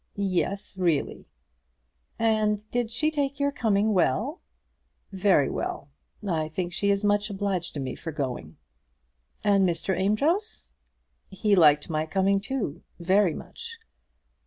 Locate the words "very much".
12.99-13.77